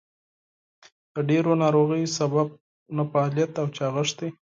[1.13, 2.47] د ډېرو ناروغیو سبب
[2.97, 4.29] نهفعاليت او چاغښت دئ.